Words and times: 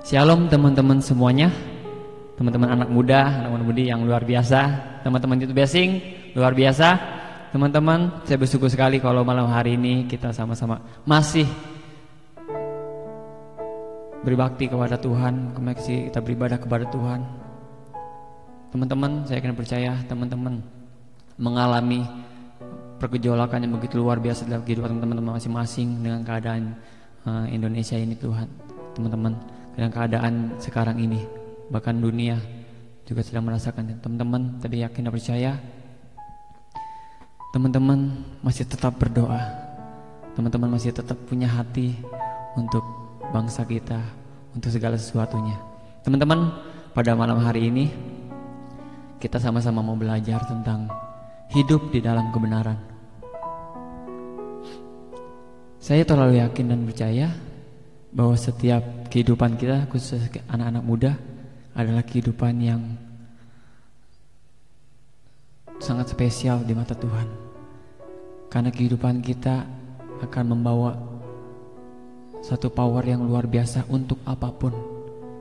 Shalom 0.00 0.48
teman-teman 0.48 0.96
semuanya. 0.96 1.52
Teman-teman 2.40 2.72
anak 2.72 2.88
muda, 2.88 3.44
anak 3.44 3.60
muda 3.60 3.82
yang 3.84 4.00
luar 4.00 4.24
biasa. 4.24 4.60
Teman-teman 5.04 5.44
itu 5.44 5.52
blessing, 5.52 6.00
luar 6.32 6.56
biasa. 6.56 6.96
Teman-teman, 7.52 8.24
saya 8.24 8.40
bersyukur 8.40 8.72
sekali 8.72 8.96
kalau 8.96 9.20
malam 9.28 9.44
hari 9.52 9.76
ini 9.76 10.08
kita 10.08 10.32
sama-sama 10.32 10.80
masih 11.04 11.44
berbakti 14.24 14.72
kepada 14.72 14.96
Tuhan, 14.96 15.52
masih 15.60 16.08
kita 16.08 16.24
beribadah 16.24 16.56
kepada 16.56 16.88
Tuhan. 16.88 17.20
Teman-teman, 18.72 19.28
saya 19.28 19.44
akan 19.44 19.52
percaya 19.52 19.92
teman-teman 20.08 20.64
mengalami 21.36 22.08
pergejolakan 22.96 23.68
yang 23.68 23.76
begitu 23.76 24.00
luar 24.00 24.16
biasa 24.16 24.48
dalam 24.48 24.64
kehidupan 24.64 24.96
teman-teman 24.96 25.36
masing-masing 25.36 26.00
dengan 26.00 26.24
keadaan 26.24 26.72
uh, 27.28 27.44
Indonesia 27.52 28.00
ini 28.00 28.16
Tuhan, 28.16 28.48
teman-teman 28.96 29.59
dengan 29.80 29.96
keadaan 29.96 30.60
sekarang 30.60 31.00
ini. 31.00 31.24
Bahkan 31.72 32.04
dunia 32.04 32.36
juga 33.08 33.24
sedang 33.24 33.48
merasakan. 33.48 33.96
Teman-teman 34.04 34.60
tapi 34.60 34.84
yakin 34.84 35.08
dan 35.08 35.12
percaya? 35.16 35.52
Teman-teman 37.56 38.12
masih 38.44 38.68
tetap 38.68 39.00
berdoa. 39.00 39.40
Teman-teman 40.36 40.76
masih 40.76 40.92
tetap 40.92 41.16
punya 41.24 41.48
hati 41.48 41.96
untuk 42.60 42.84
bangsa 43.32 43.64
kita 43.64 44.04
untuk 44.52 44.68
segala 44.68 45.00
sesuatunya. 45.00 45.56
Teman-teman 46.04 46.52
pada 46.92 47.16
malam 47.16 47.40
hari 47.40 47.72
ini 47.72 47.88
kita 49.16 49.40
sama-sama 49.40 49.80
mau 49.80 49.96
belajar 49.96 50.44
tentang 50.44 50.92
hidup 51.56 51.88
di 51.88 52.04
dalam 52.04 52.28
kebenaran. 52.36 52.76
Saya 55.80 56.04
terlalu 56.04 56.44
yakin 56.44 56.68
dan 56.68 56.84
percaya 56.84 57.32
bahwa 58.10 58.34
setiap 58.34 58.82
kehidupan 59.06 59.54
kita 59.54 59.86
khusus 59.86 60.18
anak-anak 60.50 60.82
muda 60.82 61.12
adalah 61.74 62.02
kehidupan 62.02 62.54
yang 62.58 62.82
sangat 65.78 66.10
spesial 66.10 66.60
di 66.66 66.74
mata 66.74 66.98
Tuhan. 66.98 67.26
Karena 68.50 68.74
kehidupan 68.74 69.22
kita 69.22 69.62
akan 70.26 70.44
membawa 70.52 70.98
satu 72.42 72.66
power 72.68 73.06
yang 73.06 73.22
luar 73.22 73.46
biasa 73.46 73.86
untuk 73.86 74.18
apa 74.26 74.50
pun 74.50 74.74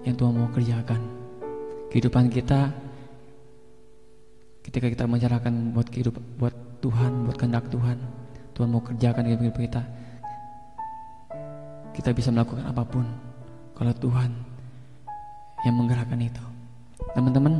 yang 0.06 0.14
Tuhan 0.14 0.38
mau 0.38 0.50
kerjakan. 0.54 1.02
Kehidupan 1.90 2.30
kita 2.30 2.70
ketika 4.62 4.88
kita 4.94 5.10
mencerahkan 5.10 5.74
buat 5.74 5.90
kehidupan 5.90 6.24
buat 6.38 6.56
Tuhan, 6.80 7.26
buat 7.26 7.36
kehendak 7.36 7.66
Tuhan, 7.74 7.98
Tuhan 8.54 8.70
mau 8.70 8.86
kerjakan 8.86 9.26
hidup 9.26 9.58
kita 9.58 9.99
kita 12.00 12.16
bisa 12.16 12.32
melakukan 12.32 12.64
apa 12.64 12.88
pun 12.88 13.04
kalau 13.76 13.92
Tuhan 13.92 14.32
yang 15.68 15.76
menggerakkan 15.76 16.16
itu. 16.24 16.40
Teman-teman, 17.12 17.60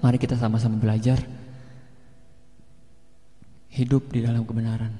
mari 0.00 0.16
kita 0.16 0.40
sama-sama 0.40 0.80
belajar 0.80 1.20
hidup 3.68 4.08
di 4.08 4.24
dalam 4.24 4.48
kebenaran. 4.48 4.96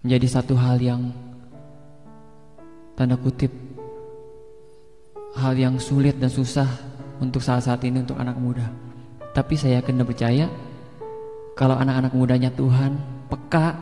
Menjadi 0.00 0.40
satu 0.40 0.56
hal 0.56 0.80
yang 0.80 1.12
tanda 2.96 3.20
kutip 3.20 3.52
hal 5.36 5.52
yang 5.52 5.76
sulit 5.76 6.16
dan 6.16 6.32
susah 6.32 6.66
untuk 7.20 7.44
saat-saat 7.44 7.84
ini 7.84 8.00
untuk 8.00 8.16
anak 8.16 8.40
muda. 8.40 8.72
Tapi 9.36 9.60
saya 9.60 9.84
yakin 9.84 10.00
dan 10.00 10.08
percaya 10.08 10.46
kalau 11.52 11.76
anak-anak 11.76 12.16
mudanya 12.16 12.48
Tuhan 12.56 12.96
peka 13.28 13.76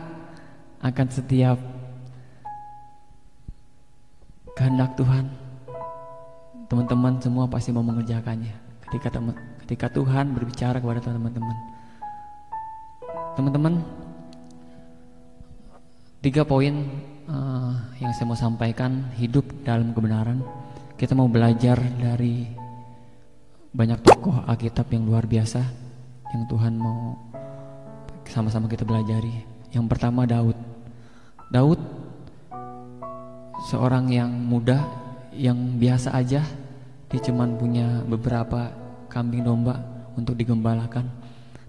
akan 0.83 1.07
setiap 1.07 1.78
kehendak 4.59 4.91
Tuhan. 4.99 5.23
Teman-teman 6.67 7.15
semua 7.23 7.47
pasti 7.47 7.71
mau 7.71 7.79
mengerjakannya. 7.79 8.51
Ketika 8.83 9.07
teman 9.15 9.31
ketika 9.63 9.87
Tuhan 9.87 10.35
berbicara 10.35 10.83
kepada 10.83 10.99
teman-teman. 10.99 11.55
Teman-teman 13.39 13.73
tiga 16.19 16.43
poin 16.43 16.83
uh, 17.31 17.71
yang 18.03 18.11
saya 18.11 18.27
mau 18.27 18.35
sampaikan. 18.35 19.07
Hidup 19.15 19.47
dalam 19.63 19.95
kebenaran. 19.95 20.43
Kita 20.99 21.15
mau 21.15 21.31
belajar 21.31 21.79
dari 21.95 22.43
banyak 23.71 24.03
tokoh 24.03 24.43
Alkitab 24.43 24.91
yang 24.91 25.07
luar 25.07 25.23
biasa 25.23 25.61
yang 26.35 26.43
Tuhan 26.51 26.75
mau 26.75 27.15
sama-sama 28.27 28.67
kita 28.67 28.83
belajari 28.83 29.31
yang 29.71 29.87
pertama 29.87 30.27
Daud. 30.27 30.57
Daud 31.49 31.98
seorang 33.67 34.07
yang 34.07 34.31
muda 34.31 34.87
yang 35.35 35.75
biasa 35.75 36.15
aja. 36.15 36.45
Dia 37.09 37.19
cuman 37.25 37.57
punya 37.57 38.05
beberapa 38.05 38.69
kambing 39.09 39.43
domba 39.43 39.81
untuk 40.13 40.37
digembalakan. 40.37 41.09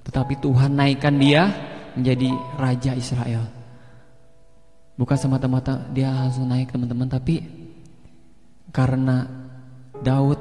Tetapi 0.05 0.39
Tuhan 0.39 0.77
naikkan 0.77 1.17
dia 1.17 1.49
menjadi 1.97 2.31
raja 2.61 2.93
Israel. 2.95 3.43
Bukan 5.01 5.17
semata-mata 5.17 5.89
dia 5.97 6.13
langsung 6.13 6.45
naik 6.45 6.71
teman-teman 6.71 7.09
tapi 7.09 7.41
karena 8.69 9.25
Daud 10.05 10.37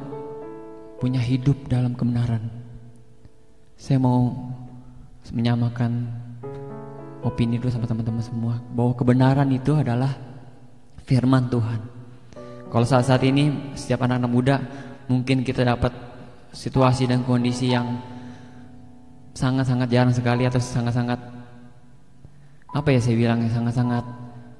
punya 1.00 1.24
hidup 1.24 1.72
dalam 1.72 1.96
kebenaran 1.96 2.60
saya 3.80 3.96
mau 3.96 4.36
menyamakan 5.32 6.12
opini 7.24 7.56
dulu 7.56 7.72
sama 7.72 7.88
teman-teman 7.88 8.20
semua. 8.20 8.60
Bahwa 8.76 8.92
kebenaran 8.92 9.48
itu 9.56 9.72
adalah 9.72 10.12
firman 11.10 11.50
Tuhan. 11.50 11.82
Kalau 12.70 12.86
saat-saat 12.86 13.26
ini 13.26 13.74
setiap 13.74 14.06
anak-anak 14.06 14.30
muda 14.30 14.56
mungkin 15.10 15.42
kita 15.42 15.66
dapat 15.66 15.90
situasi 16.54 17.10
dan 17.10 17.26
kondisi 17.26 17.74
yang 17.74 17.98
sangat-sangat 19.34 19.90
jarang 19.90 20.14
sekali 20.14 20.46
atau 20.46 20.62
sangat-sangat 20.62 21.18
apa 22.70 22.90
ya 22.94 23.02
saya 23.02 23.18
bilang 23.18 23.42
sangat-sangat 23.50 24.06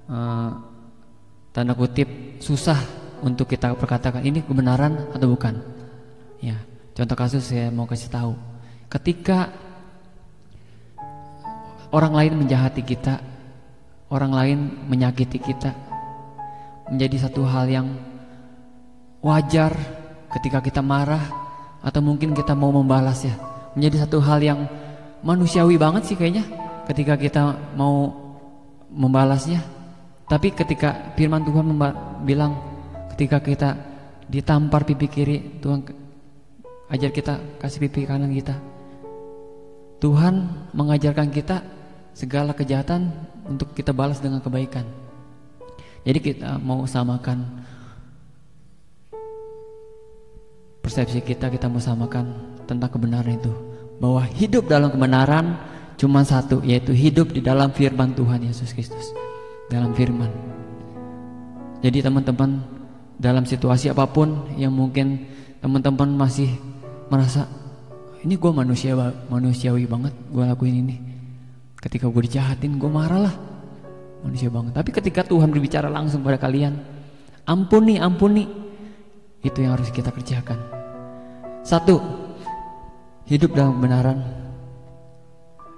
uh, 0.10 0.50
tanda 1.54 1.78
kutip 1.78 2.42
susah 2.42 2.82
untuk 3.22 3.46
kita 3.46 3.78
perkatakan 3.78 4.26
ini 4.26 4.42
kebenaran 4.42 5.14
atau 5.14 5.30
bukan. 5.30 5.62
Ya, 6.42 6.58
contoh 6.98 7.14
kasus 7.14 7.46
saya 7.46 7.70
mau 7.70 7.86
kasih 7.86 8.10
tahu. 8.10 8.34
Ketika 8.90 9.54
orang 11.94 12.14
lain 12.16 12.34
menjahati 12.42 12.82
kita, 12.82 13.22
orang 14.10 14.32
lain 14.34 14.60
menyakiti 14.90 15.38
kita, 15.38 15.76
menjadi 16.90 17.30
satu 17.30 17.46
hal 17.46 17.70
yang 17.70 17.88
wajar 19.22 19.74
ketika 20.34 20.60
kita 20.60 20.82
marah 20.82 21.22
atau 21.80 22.02
mungkin 22.04 22.34
kita 22.34 22.58
mau 22.58 22.74
membalas 22.74 23.24
ya. 23.24 23.36
Menjadi 23.78 24.10
satu 24.10 24.20
hal 24.20 24.42
yang 24.42 24.60
manusiawi 25.22 25.78
banget 25.78 26.10
sih 26.10 26.18
kayaknya 26.18 26.44
ketika 26.90 27.16
kita 27.16 27.42
mau 27.78 28.10
membalasnya. 28.90 29.62
Tapi 30.30 30.54
ketika 30.54 31.14
firman 31.18 31.42
Tuhan 31.46 31.66
bilang 32.26 32.54
ketika 33.16 33.42
kita 33.42 33.70
ditampar 34.30 34.86
pipi 34.86 35.10
kiri 35.10 35.38
Tuhan 35.58 35.82
ajar 36.94 37.10
kita 37.10 37.62
kasih 37.62 37.86
pipi 37.90 38.06
kanan 38.06 38.34
kita. 38.34 38.58
Tuhan 40.00 40.70
mengajarkan 40.72 41.28
kita 41.34 41.60
segala 42.16 42.56
kejahatan 42.56 43.12
untuk 43.50 43.76
kita 43.76 43.92
balas 43.92 44.24
dengan 44.24 44.40
kebaikan 44.40 45.09
jadi 46.10 46.26
kita 46.26 46.58
mau 46.58 46.90
samakan 46.90 47.62
persepsi 50.82 51.22
kita, 51.22 51.54
kita 51.54 51.70
mau 51.70 51.78
samakan 51.78 52.58
tentang 52.66 52.90
kebenaran 52.90 53.38
itu. 53.38 53.54
Bahwa 54.02 54.26
hidup 54.26 54.66
dalam 54.66 54.90
kebenaran 54.90 55.54
cuma 56.02 56.26
satu, 56.26 56.66
yaitu 56.66 56.98
hidup 56.98 57.30
di 57.30 57.46
dalam 57.46 57.70
firman 57.70 58.18
Tuhan 58.18 58.42
Yesus 58.42 58.74
Kristus. 58.74 59.14
Dalam 59.70 59.94
firman. 59.94 60.34
Jadi 61.86 62.02
teman-teman 62.02 62.58
dalam 63.22 63.46
situasi 63.46 63.94
apa 63.94 64.10
pun 64.10 64.50
yang 64.58 64.74
mungkin 64.74 65.30
teman-teman 65.62 66.10
masih 66.10 66.50
merasa 67.14 67.46
ini 68.26 68.34
gue 68.34 68.50
manusia 68.50 68.98
manusiawi 69.30 69.86
banget 69.86 70.16
gue 70.34 70.42
lakuin 70.42 70.88
ini 70.88 70.96
ketika 71.78 72.10
gue 72.10 72.22
dijahatin 72.26 72.80
gue 72.80 72.88
marah 72.88 73.28
lah 73.28 73.36
manusia 74.24 74.52
banget. 74.52 74.76
Tapi 74.76 74.90
ketika 74.92 75.22
Tuhan 75.24 75.50
berbicara 75.52 75.88
langsung 75.88 76.24
pada 76.24 76.36
kalian, 76.40 76.76
ampuni, 77.48 77.98
ampuni, 77.98 78.46
itu 79.40 79.58
yang 79.64 79.80
harus 79.80 79.90
kita 79.92 80.12
kerjakan. 80.12 80.60
Satu, 81.64 82.00
hidup 83.30 83.56
dalam 83.56 83.80
kebenaran 83.80 84.20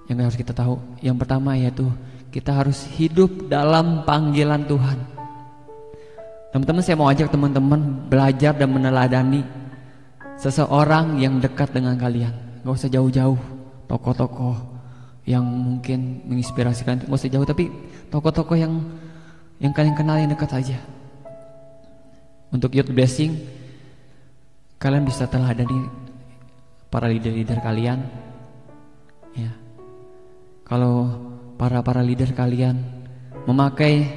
yang 0.10 0.26
harus 0.26 0.40
kita 0.40 0.56
tahu. 0.56 0.80
Yang 1.04 1.18
pertama 1.22 1.54
yaitu 1.58 1.86
kita 2.32 2.56
harus 2.56 2.88
hidup 2.96 3.52
dalam 3.52 4.08
panggilan 4.08 4.66
Tuhan. 4.66 4.98
Teman-teman 6.52 6.84
saya 6.84 7.00
mau 7.00 7.08
ajak 7.08 7.32
teman-teman 7.32 8.12
belajar 8.12 8.52
dan 8.56 8.70
meneladani 8.72 9.44
seseorang 10.36 11.20
yang 11.20 11.40
dekat 11.40 11.72
dengan 11.72 11.96
kalian. 11.96 12.34
Gak 12.64 12.76
usah 12.76 12.92
jauh-jauh, 12.92 13.40
tokoh-tokoh 13.88 14.71
yang 15.26 15.46
mungkin 15.46 16.26
menginspirasikan, 16.26 17.06
gak 17.06 17.14
usah 17.14 17.30
jauh 17.30 17.46
tapi 17.46 17.70
tokoh-tokoh 18.10 18.58
yang 18.58 18.74
yang 19.62 19.72
kalian 19.72 19.94
kenal 19.94 20.18
yang 20.18 20.34
dekat 20.34 20.50
saja. 20.50 20.78
Untuk 22.52 22.74
youth 22.74 22.90
blessing, 22.90 23.38
kalian 24.82 25.06
bisa 25.06 25.30
teladani 25.30 25.86
para 26.90 27.06
leader-leader 27.06 27.62
kalian 27.62 28.02
ya 29.38 29.54
kalau 30.66 31.08
para 31.56 31.80
para 31.86 32.02
leader 32.02 32.34
kalian 32.34 32.82
memakai 33.46 34.10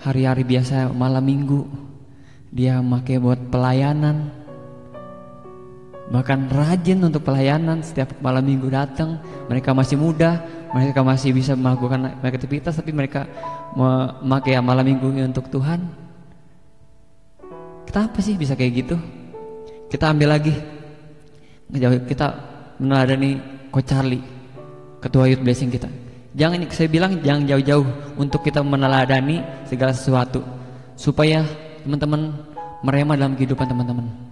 hari-hari 0.00 0.42
biasa 0.42 0.88
malam 0.90 1.22
minggu 1.22 1.68
dia 2.48 2.80
memakai 2.80 3.20
buat 3.20 3.38
pelayanan 3.52 4.32
bahkan 6.10 6.50
rajin 6.50 6.98
untuk 7.06 7.22
pelayanan 7.22 7.80
setiap 7.80 8.12
malam 8.18 8.42
minggu 8.42 8.66
datang. 8.66 9.22
Mereka 9.46 9.70
masih 9.72 9.96
muda 9.96 10.42
mereka 10.70 11.02
masih 11.02 11.34
bisa 11.34 11.58
melakukan 11.58 12.14
aktivitas 12.22 12.78
tapi 12.78 12.94
mereka 12.94 13.26
memakai 13.74 14.54
malam 14.62 14.86
minggu 14.86 15.10
untuk 15.26 15.50
Tuhan. 15.50 15.82
Kita 17.90 18.06
apa 18.06 18.18
sih 18.22 18.38
bisa 18.38 18.54
kayak 18.54 18.86
gitu? 18.86 18.96
Kita 19.90 20.14
ambil 20.14 20.38
lagi. 20.38 20.54
Kita 22.06 22.26
meneladani 22.78 23.30
Coach 23.74 23.90
Charlie 23.90 24.22
ketua 25.02 25.26
youth 25.26 25.42
blessing 25.42 25.74
kita. 25.74 25.90
Jangan 26.38 26.62
saya 26.70 26.86
bilang 26.86 27.18
jangan 27.18 27.42
jauh-jauh 27.50 27.86
untuk 28.14 28.46
kita 28.46 28.62
meneladani 28.62 29.42
segala 29.66 29.90
sesuatu 29.90 30.38
supaya 30.94 31.42
teman-teman 31.82 32.30
meremah 32.86 33.18
dalam 33.18 33.34
kehidupan 33.34 33.66
teman-teman 33.66 34.29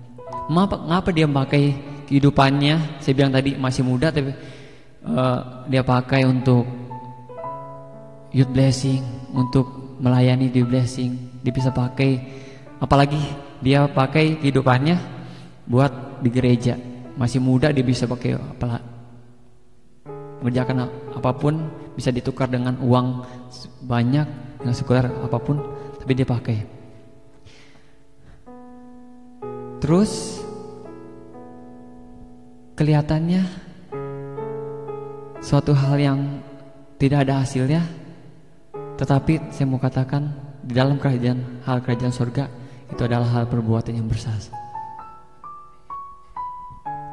Mengapa, 0.48 0.80
ngapa 0.80 1.10
dia 1.12 1.28
pakai 1.28 1.76
kehidupannya? 2.08 3.04
Saya 3.04 3.12
bilang 3.12 3.32
tadi 3.36 3.52
masih 3.60 3.84
muda 3.84 4.08
tapi 4.08 4.32
uh, 5.04 5.68
dia 5.68 5.84
pakai 5.84 6.24
untuk 6.24 6.64
youth 8.32 8.48
blessing, 8.48 9.04
untuk 9.36 9.98
melayani 10.00 10.48
di 10.48 10.64
blessing. 10.64 11.40
Dia 11.44 11.52
bisa 11.52 11.68
pakai 11.68 12.16
apalagi 12.80 13.20
dia 13.60 13.84
pakai 13.92 14.40
kehidupannya 14.40 14.96
buat 15.68 16.24
di 16.24 16.32
gereja. 16.32 16.80
Masih 17.20 17.44
muda 17.44 17.68
dia 17.68 17.84
bisa 17.84 18.08
pakai 18.08 18.40
apa 18.40 18.80
mengerjakan 20.40 20.88
apa 21.12 21.30
pun 21.34 21.54
bisa 21.92 22.14
ditukar 22.14 22.46
dengan 22.46 22.78
uang 22.78 23.26
banyak 23.84 24.26
dengan 24.62 24.74
sekuler 24.74 25.06
apa 25.10 25.38
pun 25.42 25.58
tapi 25.98 26.14
dia 26.14 26.22
pakai 26.22 26.77
Terus 29.88 30.44
kelihatannya 32.76 33.40
suatu 35.40 35.72
hal 35.72 35.96
yang 35.96 36.44
tidak 37.00 37.24
ada 37.24 37.40
hasilnya, 37.40 37.80
tetapi 39.00 39.48
saya 39.48 39.64
mau 39.64 39.80
katakan 39.80 40.28
di 40.60 40.76
dalam 40.76 41.00
kerajaan 41.00 41.64
hal 41.64 41.80
kerajaan 41.80 42.12
surga 42.12 42.52
itu 42.92 43.00
adalah 43.00 43.32
hal 43.32 43.44
perbuatan 43.48 43.96
yang 43.96 44.04
bersah. 44.04 44.36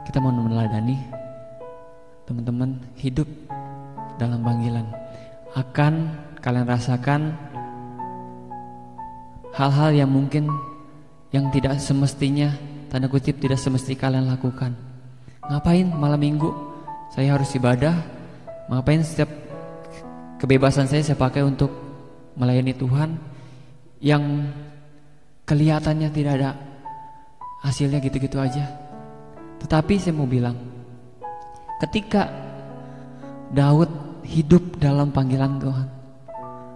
Kita 0.03 0.19
mau 0.19 0.35
meneladani 0.35 0.99
teman-teman 2.27 2.75
hidup 2.99 3.31
dalam 4.19 4.43
panggilan 4.43 4.83
akan 5.55 6.11
kalian 6.43 6.67
rasakan 6.67 7.39
hal-hal 9.55 9.95
yang 9.95 10.11
mungkin 10.11 10.74
yang 11.33 11.49
tidak 11.49 11.81
semestinya 11.81 12.53
tanda 12.89 13.09
kutip 13.09 13.41
tidak 13.41 13.59
semesti 13.59 13.97
kalian 13.97 14.29
lakukan. 14.29 14.71
Ngapain 15.45 15.87
malam 15.93 16.21
minggu 16.21 16.49
saya 17.13 17.37
harus 17.37 17.53
ibadah? 17.53 17.93
Ngapain 18.71 19.01
setiap 19.05 19.29
kebebasan 20.41 20.89
saya 20.89 21.05
saya 21.05 21.17
pakai 21.17 21.45
untuk 21.45 21.69
melayani 22.35 22.73
Tuhan 22.75 23.17
yang 24.01 24.23
kelihatannya 25.45 26.09
tidak 26.11 26.33
ada 26.41 26.51
hasilnya 27.61 28.01
gitu-gitu 28.01 28.37
aja. 28.41 28.69
Tetapi 29.61 29.93
saya 29.97 30.13
mau 30.13 30.29
bilang, 30.29 30.57
ketika 31.81 32.29
Daud 33.49 34.21
hidup 34.25 34.77
dalam 34.77 35.09
panggilan 35.09 35.57
Tuhan, 35.61 35.87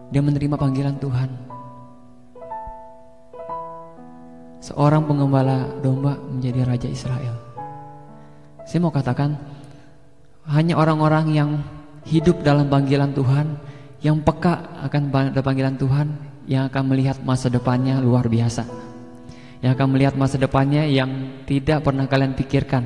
dia 0.09 0.21
menerima 0.25 0.55
panggilan 0.57 0.97
Tuhan, 0.97 1.29
seorang 4.59 5.07
pengembala 5.07 5.67
domba 5.79 6.19
menjadi 6.19 6.67
raja 6.67 6.87
Israel. 6.91 7.35
Saya 8.67 8.79
mau 8.83 8.93
katakan, 8.93 9.33
hanya 10.45 10.77
orang-orang 10.77 11.25
yang 11.33 11.49
hidup 12.05 12.45
dalam 12.45 12.69
panggilan 12.69 13.15
Tuhan, 13.15 13.57
yang 13.99 14.21
peka 14.23 14.83
akan 14.85 15.11
panggilan 15.41 15.75
Tuhan, 15.79 16.07
yang 16.45 16.69
akan 16.69 16.83
melihat 16.89 17.17
masa 17.25 17.49
depannya 17.51 17.97
luar 18.01 18.27
biasa. 18.29 18.67
Yang 19.59 19.71
akan 19.75 19.87
melihat 19.91 20.15
masa 20.15 20.39
depannya 20.39 20.87
yang 20.87 21.43
tidak 21.43 21.83
pernah 21.83 22.07
kalian 22.07 22.31
pikirkan, 22.31 22.83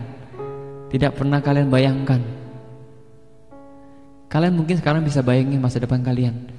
tidak 0.89 1.13
pernah 1.13 1.37
kalian 1.37 1.69
bayangkan. 1.69 2.21
Kalian 4.25 4.57
mungkin 4.57 4.81
sekarang 4.81 5.05
bisa 5.05 5.21
bayangin 5.21 5.61
masa 5.61 5.77
depan 5.77 6.01
kalian. 6.01 6.49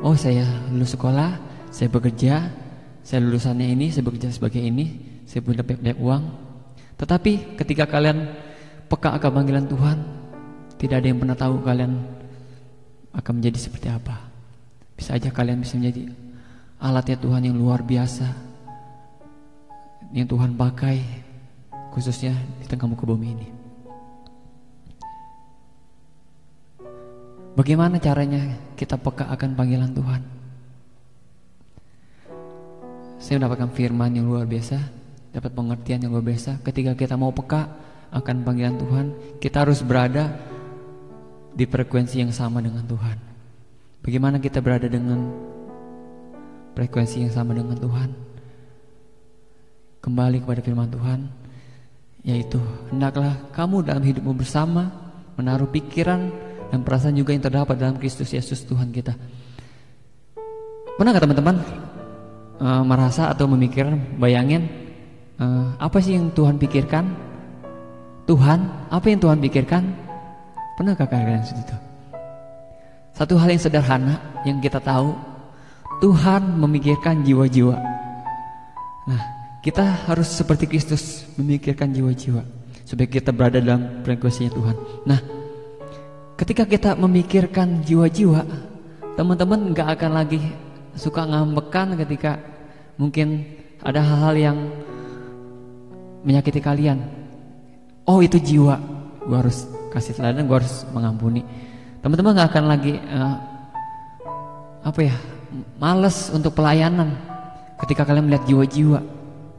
Oh, 0.00 0.16
saya 0.16 0.48
lulus 0.72 0.96
sekolah, 0.96 1.36
saya 1.68 1.92
bekerja, 1.92 2.48
saya 3.04 3.20
lulusannya 3.20 3.68
ini, 3.68 3.92
saya 3.92 4.00
bekerja 4.00 4.32
sebagai 4.32 4.64
ini, 4.64 4.96
saya 5.28 5.44
punya 5.44 5.60
banyak 5.60 6.00
uang. 6.00 6.24
Tetapi 6.96 7.60
ketika 7.60 7.84
kalian 7.84 8.32
peka 8.88 9.12
akan 9.12 9.30
panggilan 9.30 9.68
Tuhan, 9.68 9.98
tidak 10.80 11.04
ada 11.04 11.06
yang 11.12 11.20
pernah 11.20 11.36
tahu 11.36 11.60
kalian 11.60 12.00
akan 13.12 13.32
menjadi 13.36 13.58
seperti 13.60 13.92
apa. 13.92 14.24
Bisa 14.96 15.20
aja 15.20 15.28
kalian 15.28 15.60
bisa 15.60 15.76
menjadi 15.76 16.08
alatnya 16.80 17.20
Tuhan 17.20 17.44
yang 17.44 17.56
luar 17.60 17.84
biasa, 17.84 18.24
yang 20.16 20.24
Tuhan 20.24 20.56
pakai 20.56 20.96
khususnya 21.92 22.32
di 22.58 22.66
tengah 22.66 22.88
muka 22.88 23.04
bumi 23.04 23.28
ini. 23.36 23.48
Bagaimana 27.54 28.00
caranya 28.00 28.58
kita 28.74 28.96
peka 28.98 29.30
akan 29.30 29.54
panggilan 29.54 29.92
Tuhan? 29.92 30.43
Saya 33.24 33.40
mendapatkan 33.40 33.72
firman 33.72 34.12
yang 34.12 34.28
luar 34.28 34.44
biasa, 34.44 34.76
dapat 35.32 35.48
pengertian 35.56 36.04
yang 36.04 36.12
luar 36.12 36.28
biasa. 36.28 36.60
Ketika 36.60 36.92
kita 36.92 37.16
mau 37.16 37.32
peka 37.32 37.72
akan 38.12 38.44
panggilan 38.44 38.76
Tuhan, 38.76 39.06
kita 39.40 39.64
harus 39.64 39.80
berada 39.80 40.28
di 41.56 41.64
frekuensi 41.64 42.20
yang 42.20 42.28
sama 42.36 42.60
dengan 42.60 42.84
Tuhan. 42.84 43.16
Bagaimana 44.04 44.36
kita 44.36 44.60
berada 44.60 44.84
dengan 44.92 45.32
frekuensi 46.76 47.24
yang 47.24 47.32
sama 47.32 47.56
dengan 47.56 47.80
Tuhan? 47.80 48.12
Kembali 50.04 50.44
kepada 50.44 50.60
firman 50.60 50.92
Tuhan, 50.92 51.20
yaitu 52.28 52.60
hendaklah 52.92 53.40
kamu 53.56 53.88
dalam 53.88 54.04
hidupmu 54.04 54.36
bersama 54.36 54.92
menaruh 55.40 55.72
pikiran 55.72 56.28
dan 56.68 56.84
perasaan 56.84 57.16
juga 57.16 57.32
yang 57.32 57.40
terdapat 57.40 57.72
dalam 57.80 57.96
Kristus 57.96 58.36
Yesus 58.36 58.68
Tuhan 58.68 58.92
kita. 58.92 59.16
Pernah 61.00 61.08
nggak 61.16 61.24
teman-teman 61.24 61.56
uh, 62.60 62.82
merasa 62.86 63.30
atau 63.30 63.48
memikirkan, 63.50 64.18
bayangin 64.18 64.68
uh, 65.38 65.74
apa 65.78 65.98
sih 66.02 66.14
yang 66.18 66.30
Tuhan 66.34 66.58
pikirkan? 66.58 67.04
Tuhan, 68.24 68.60
apa 68.88 69.06
yang 69.08 69.20
Tuhan 69.20 69.38
pikirkan? 69.40 69.82
Pernahkah 70.74 71.06
kalian 71.06 71.44
itu? 71.44 71.76
Satu 73.14 73.38
hal 73.38 73.54
yang 73.54 73.62
sederhana 73.62 74.42
yang 74.42 74.58
kita 74.58 74.82
tahu, 74.82 75.14
Tuhan 76.02 76.58
memikirkan 76.58 77.22
jiwa-jiwa. 77.22 77.76
Nah, 79.06 79.22
kita 79.62 80.10
harus 80.10 80.26
seperti 80.26 80.66
Kristus 80.66 81.28
memikirkan 81.38 81.94
jiwa-jiwa 81.94 82.42
supaya 82.82 83.08
kita 83.08 83.30
berada 83.30 83.62
dalam 83.62 84.02
frekuensinya 84.02 84.50
Tuhan. 84.50 84.76
Nah, 85.06 85.20
ketika 86.36 86.66
kita 86.66 86.90
memikirkan 86.98 87.86
jiwa-jiwa, 87.86 88.42
teman-teman 89.14 89.72
nggak 89.72 89.88
akan 89.94 90.10
lagi 90.10 90.40
suka 90.94 91.26
ngambekan 91.26 91.98
ketika 91.98 92.38
mungkin 92.98 93.42
ada 93.82 94.00
hal-hal 94.00 94.34
yang 94.34 94.58
menyakiti 96.24 96.58
kalian. 96.62 97.04
Oh 98.08 98.24
itu 98.24 98.40
jiwa, 98.40 98.80
gue 99.24 99.36
harus 99.36 99.68
kasih 99.92 100.16
teladan, 100.16 100.48
gue 100.48 100.56
harus 100.56 100.88
mengampuni. 100.92 101.44
Teman-teman 102.00 102.36
gak 102.36 102.48
akan 102.52 102.64
lagi 102.68 103.00
uh, 103.00 103.36
apa 104.84 105.00
ya, 105.00 105.16
males 105.80 106.28
untuk 106.32 106.52
pelayanan 106.52 107.16
ketika 107.84 108.04
kalian 108.04 108.28
melihat 108.28 108.44
jiwa-jiwa. 108.48 109.00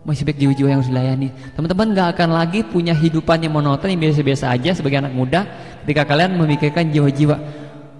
Masih 0.05 0.21
baik 0.21 0.37
jiwa-jiwa 0.37 0.69
yang 0.69 0.79
harus 0.85 0.91
dilayani. 0.93 1.33
Teman-teman 1.57 1.97
gak 1.97 2.07
akan 2.17 2.29
lagi 2.37 2.61
punya 2.61 2.93
hidupan 2.93 3.41
yang 3.41 3.53
monoton 3.57 3.89
yang 3.89 4.01
biasa-biasa 4.05 4.53
aja 4.53 4.77
sebagai 4.77 5.01
anak 5.01 5.13
muda 5.17 5.49
ketika 5.81 6.05
kalian 6.05 6.37
memikirkan 6.37 6.93
jiwa-jiwa. 6.93 7.37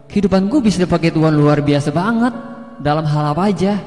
Kehidupan 0.05 0.45
gue 0.45 0.61
bisa 0.61 0.85
dipakai 0.85 1.09
Tuhan 1.09 1.33
luar 1.33 1.65
biasa 1.65 1.89
banget 1.89 2.54
dalam 2.79 3.05
hal 3.05 3.35
apa 3.35 3.51
aja. 3.51 3.79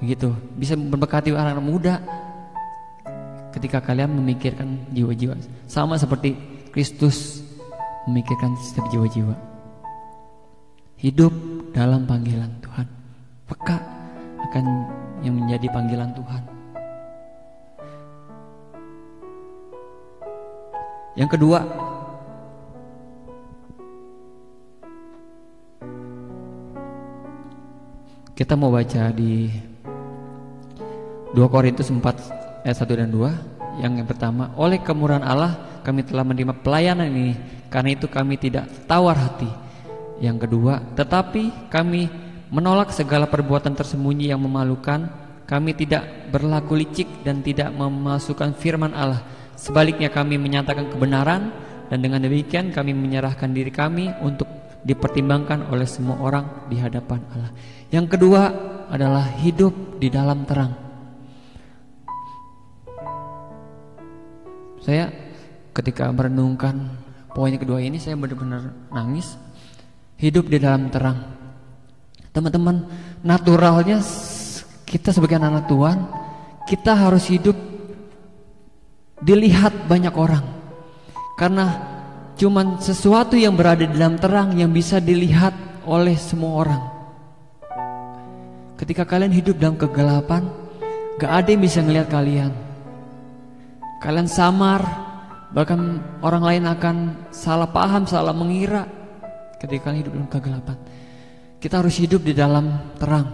Gitu. 0.00 0.32
Bisa 0.56 0.74
memberkati 0.78 1.34
anak-anak 1.34 1.66
muda. 1.66 1.94
Ketika 3.50 3.82
kalian 3.82 4.14
memikirkan 4.14 4.88
jiwa-jiwa. 4.94 5.34
Sama 5.66 5.98
seperti 5.98 6.34
Kristus 6.70 7.42
memikirkan 8.06 8.54
setiap 8.58 8.86
jiwa-jiwa. 8.88 9.34
Hidup 11.00 11.32
dalam 11.74 12.06
panggilan 12.06 12.50
Tuhan. 12.62 12.86
Peka 13.50 13.76
akan 14.50 14.64
yang 15.20 15.36
menjadi 15.36 15.66
panggilan 15.68 16.10
Tuhan. 16.16 16.42
Yang 21.18 21.30
kedua, 21.36 21.58
kita 28.40 28.56
mau 28.56 28.72
baca 28.72 29.12
di 29.12 29.52
2 31.36 31.36
Korintus 31.52 31.92
4 31.92 32.64
ayat 32.64 32.72
1 32.72 32.88
dan 32.96 33.12
2 33.12 33.84
yang 33.84 34.00
yang 34.00 34.08
pertama 34.08 34.56
oleh 34.56 34.80
kemurahan 34.80 35.20
Allah 35.20 35.84
kami 35.84 36.08
telah 36.08 36.24
menerima 36.24 36.56
pelayanan 36.64 37.04
ini 37.12 37.36
karena 37.68 37.92
itu 37.92 38.08
kami 38.08 38.40
tidak 38.40 38.64
tawar 38.88 39.20
hati. 39.20 39.44
Yang 40.24 40.48
kedua 40.48 40.80
tetapi 40.96 41.68
kami 41.68 42.08
menolak 42.48 42.96
segala 42.96 43.28
perbuatan 43.28 43.76
tersembunyi 43.76 44.32
yang 44.32 44.40
memalukan. 44.40 45.28
Kami 45.44 45.74
tidak 45.76 46.30
berlaku 46.32 46.78
licik 46.78 47.26
dan 47.26 47.42
tidak 47.44 47.74
memasukkan 47.74 48.56
firman 48.56 48.96
Allah. 48.96 49.20
Sebaliknya 49.52 50.08
kami 50.08 50.40
menyatakan 50.40 50.88
kebenaran 50.88 51.50
dan 51.92 51.98
dengan 51.98 52.22
demikian 52.22 52.72
kami 52.72 52.94
menyerahkan 52.94 53.50
diri 53.50 53.74
kami 53.74 54.14
untuk 54.22 54.59
dipertimbangkan 54.84 55.68
oleh 55.68 55.84
semua 55.84 56.16
orang 56.20 56.68
di 56.72 56.80
hadapan 56.80 57.20
Allah. 57.32 57.52
Yang 57.92 58.06
kedua 58.16 58.42
adalah 58.90 59.28
hidup 59.40 60.00
di 60.00 60.08
dalam 60.08 60.42
terang. 60.48 60.72
Saya 64.80 65.12
ketika 65.76 66.08
merenungkan 66.10 66.88
poin 67.36 67.52
kedua 67.54 67.84
ini 67.84 68.00
saya 68.00 68.16
benar-benar 68.16 68.90
nangis. 68.90 69.36
Hidup 70.20 70.52
di 70.52 70.60
dalam 70.60 70.92
terang. 70.92 71.16
Teman-teman, 72.30 72.84
naturalnya 73.24 74.04
kita 74.84 75.16
sebagai 75.16 75.40
anak 75.40 75.64
Tuhan, 75.64 75.96
kita 76.68 76.92
harus 76.92 77.24
hidup 77.32 77.56
dilihat 79.24 79.88
banyak 79.88 80.12
orang. 80.12 80.44
Karena 81.40 81.89
cuman 82.40 82.80
sesuatu 82.80 83.36
yang 83.36 83.52
berada 83.52 83.84
di 83.84 83.92
dalam 83.92 84.16
terang 84.16 84.56
yang 84.56 84.72
bisa 84.72 84.96
dilihat 84.96 85.52
oleh 85.84 86.16
semua 86.16 86.64
orang. 86.64 86.82
Ketika 88.80 89.04
kalian 89.04 89.28
hidup 89.28 89.60
dalam 89.60 89.76
kegelapan, 89.76 90.48
gak 91.20 91.44
ada 91.44 91.48
yang 91.52 91.60
bisa 91.60 91.84
ngelihat 91.84 92.08
kalian. 92.08 92.48
Kalian 94.00 94.24
samar, 94.24 94.80
bahkan 95.52 96.00
orang 96.24 96.40
lain 96.40 96.64
akan 96.64 96.96
salah 97.28 97.68
paham, 97.68 98.08
salah 98.08 98.32
mengira 98.32 98.88
ketika 99.60 99.92
kalian 99.92 100.00
hidup 100.00 100.12
dalam 100.16 100.30
kegelapan. 100.32 100.76
Kita 101.60 101.84
harus 101.84 102.00
hidup 102.00 102.24
di 102.24 102.32
dalam 102.32 102.96
terang. 102.96 103.28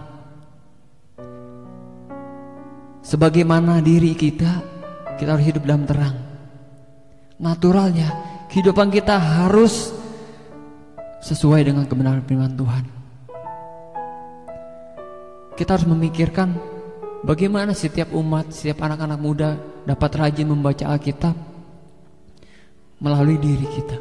Sebagaimana 3.06 3.78
diri 3.86 4.18
kita, 4.18 4.50
kita 5.14 5.38
harus 5.38 5.46
hidup 5.46 5.62
dalam 5.62 5.86
terang. 5.86 6.16
Naturalnya, 7.38 8.35
kehidupan 8.50 8.88
kita 8.90 9.16
harus 9.16 9.92
sesuai 11.22 11.66
dengan 11.66 11.84
kebenaran 11.86 12.22
firman 12.22 12.54
Tuhan. 12.54 12.84
Kita 15.56 15.70
harus 15.72 15.88
memikirkan 15.88 16.52
bagaimana 17.24 17.72
setiap 17.72 18.12
umat, 18.12 18.52
setiap 18.52 18.84
anak-anak 18.84 19.18
muda 19.18 19.50
dapat 19.88 20.10
rajin 20.20 20.52
membaca 20.52 20.84
Alkitab 20.86 21.34
melalui 23.00 23.40
diri 23.40 23.66
kita. 23.66 23.98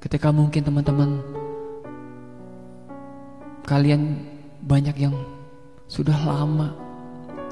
Ketika 0.00 0.32
mungkin 0.32 0.64
teman-teman 0.64 1.20
kalian 3.64 4.20
banyak 4.64 4.96
yang 5.00 5.16
sudah 5.88 6.16
lama 6.24 6.72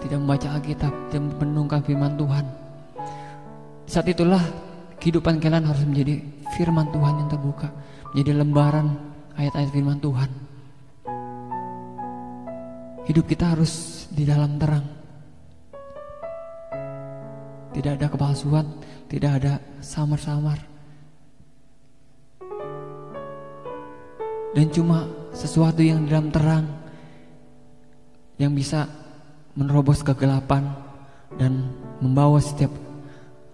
tidak 0.00 0.18
membaca 0.18 0.48
Alkitab, 0.56 0.92
tidak 1.08 1.36
menunggang 1.40 1.84
firman 1.84 2.16
Tuhan. 2.16 2.61
Saat 3.92 4.08
itulah 4.08 4.40
kehidupan 4.96 5.36
kalian 5.36 5.68
harus 5.68 5.84
menjadi 5.84 6.16
firman 6.56 6.88
Tuhan 6.88 7.12
yang 7.12 7.28
terbuka, 7.28 7.68
menjadi 8.16 8.40
lembaran 8.40 8.88
ayat-ayat 9.36 9.68
firman 9.68 10.00
Tuhan. 10.00 10.30
Hidup 13.04 13.28
kita 13.28 13.52
harus 13.52 14.08
di 14.08 14.24
dalam 14.24 14.56
terang. 14.56 14.86
Tidak 17.76 17.92
ada 18.00 18.08
kepalsuan, 18.08 18.64
tidak 19.12 19.44
ada 19.44 19.60
samar-samar. 19.84 20.56
Dan 24.56 24.72
cuma 24.72 25.04
sesuatu 25.36 25.84
yang 25.84 26.08
dalam 26.08 26.32
terang 26.32 26.64
yang 28.40 28.56
bisa 28.56 28.88
menerobos 29.52 30.00
kegelapan 30.00 30.64
dan 31.36 31.68
membawa 32.00 32.40
setiap 32.40 32.81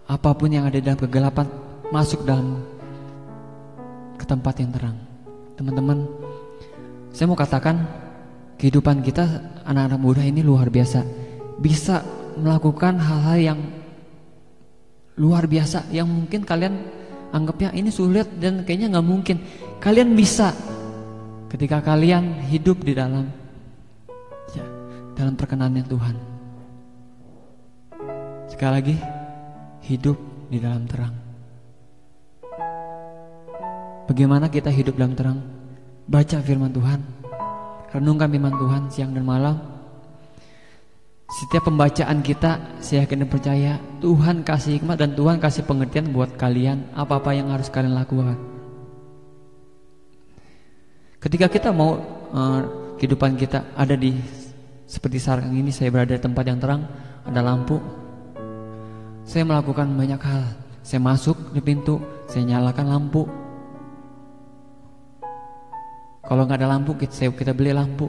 apa 0.08 0.32
pun 0.32 0.48
yang 0.48 0.64
ada 0.64 0.80
dalam 0.80 0.96
kegelapan 0.96 1.46
masuk 1.92 2.24
dalam 2.24 2.64
ke 4.16 4.24
tempat 4.24 4.56
yang 4.56 4.72
terang. 4.72 4.96
Teman-teman, 5.60 6.08
saya 7.12 7.28
mau 7.28 7.36
katakan 7.36 7.84
kehidupan 8.56 9.04
kita 9.04 9.28
anak-anak 9.68 10.00
muda 10.00 10.22
ini 10.24 10.40
luar 10.40 10.72
biasa. 10.72 11.04
Bisa 11.60 12.00
melakukan 12.40 12.96
hal-hal 12.96 13.38
yang 13.38 13.60
luar 15.18 15.44
biasa 15.44 15.90
yang 15.92 16.08
mungkin 16.08 16.46
kalian 16.46 16.74
anggapnya 17.34 17.74
ini 17.76 17.92
sulit 17.92 18.26
dan 18.40 18.64
kayaknya 18.64 18.96
nggak 18.96 19.06
mungkin. 19.06 19.36
Kalian 19.78 20.16
bisa 20.16 20.56
ketika 21.52 21.84
kalian 21.84 22.48
hidup 22.48 22.80
di 22.80 22.96
dalam 22.96 23.28
ya, 24.56 24.64
dalam 25.12 25.36
perkenannya 25.36 25.84
Tuhan. 25.84 26.16
Sekali 28.48 28.72
lagi, 28.72 28.96
hidup 29.88 30.20
di 30.52 30.60
dalam 30.60 30.84
terang. 30.84 31.16
Bagaimana 34.04 34.52
kita 34.52 34.68
hidup 34.68 35.00
dalam 35.00 35.16
terang? 35.16 35.40
Baca 36.08 36.40
firman 36.40 36.72
Tuhan, 36.72 37.00
renungkan 37.92 38.28
firman 38.28 38.56
Tuhan 38.56 38.82
siang 38.92 39.12
dan 39.16 39.24
malam. 39.24 39.56
Setiap 41.28 41.68
pembacaan 41.68 42.24
kita, 42.24 42.80
saya 42.80 43.04
yakin 43.04 43.24
dan 43.24 43.28
percaya 43.28 43.72
Tuhan 44.00 44.40
kasih 44.48 44.80
hikmat 44.80 44.96
dan 44.96 45.12
Tuhan 45.12 45.36
kasih 45.36 45.68
pengertian 45.68 46.08
buat 46.08 46.40
kalian 46.40 46.88
apa-apa 46.96 47.36
yang 47.36 47.52
harus 47.52 47.68
kalian 47.68 47.92
lakukan. 47.92 48.40
Ketika 51.20 51.52
kita 51.52 51.68
mau 51.68 52.00
uh, 52.32 52.60
kehidupan 52.96 53.36
kita 53.36 53.76
ada 53.76 53.92
di 53.92 54.16
seperti 54.88 55.20
sekarang 55.20 55.52
ini 55.52 55.68
saya 55.68 55.92
berada 55.92 56.16
di 56.16 56.22
tempat 56.24 56.44
yang 56.48 56.56
terang, 56.56 56.88
ada 57.28 57.40
lampu. 57.44 58.07
Saya 59.28 59.44
melakukan 59.44 59.92
banyak 59.92 60.16
hal. 60.24 60.56
Saya 60.80 61.04
masuk 61.04 61.52
di 61.52 61.60
pintu, 61.60 62.00
saya 62.32 62.48
nyalakan 62.48 62.88
lampu. 62.88 63.28
Kalau 66.24 66.48
nggak 66.48 66.64
ada 66.64 66.68
lampu, 66.72 66.96
kita, 66.96 67.28
kita 67.36 67.52
beli 67.52 67.76
lampu. 67.76 68.08